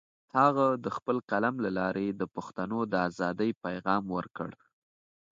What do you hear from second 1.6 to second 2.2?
له لارې